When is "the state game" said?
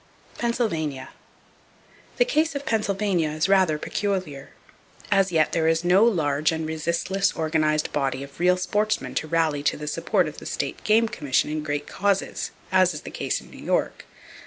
10.39-11.07